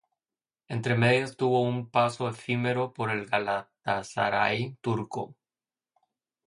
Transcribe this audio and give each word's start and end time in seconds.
Entre 0.67 0.95
medias 0.97 1.37
tuvo 1.37 1.61
un 1.61 1.87
paso 1.91 2.27
efímero 2.27 2.91
por 2.91 3.11
el 3.11 3.27
Galatasaray 3.27 4.75
turco. 4.81 5.35